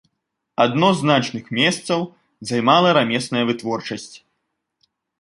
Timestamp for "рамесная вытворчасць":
3.01-4.13